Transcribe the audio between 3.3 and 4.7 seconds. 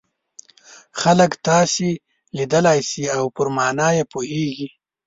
پر مانا یې پوهیږي.